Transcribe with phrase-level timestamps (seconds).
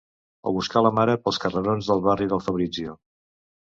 [0.51, 3.01] O buscar la mare pels carrerons del barri del Fabrizio.